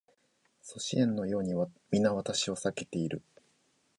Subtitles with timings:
[0.63, 1.53] 阻止円のように
[1.91, 3.21] 皆私を避けている